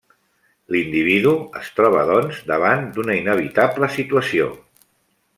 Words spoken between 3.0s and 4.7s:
inevitable situació.